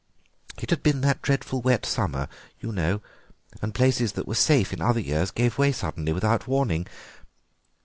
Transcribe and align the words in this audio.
It 0.59 0.71
had 0.71 0.81
been 0.81 1.01
that 1.01 1.21
dreadful 1.21 1.61
wet 1.61 1.85
summer, 1.85 2.27
you 2.59 2.71
know, 2.71 3.03
and 3.61 3.71
places 3.75 4.13
that 4.13 4.25
were 4.27 4.33
safe 4.33 4.73
in 4.73 4.81
other 4.81 4.99
years 4.99 5.29
gave 5.29 5.59
way 5.59 5.71
suddenly 5.71 6.11
without 6.11 6.47
warning. 6.47 6.87